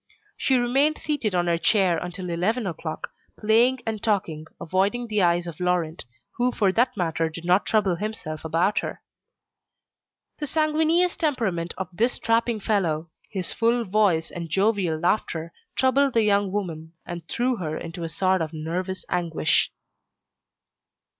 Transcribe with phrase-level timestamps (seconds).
[0.35, 5.45] She remained seated on her chair until eleven o'clock, playing and talking, avoiding the eyes
[5.45, 6.05] of Laurent,
[6.37, 9.03] who for that matter did not trouble himself about her.
[10.39, 16.23] The sanguineous temperament of this strapping fellow, his full voice and jovial laughter, troubled the
[16.23, 19.71] young woman and threw her into a sort of nervous anguish.